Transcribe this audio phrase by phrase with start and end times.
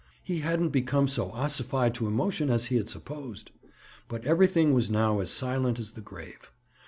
[0.23, 3.51] He hadn't become so ossified to emotion as he had supposed.
[4.07, 6.51] But everything was now as silent as the grave.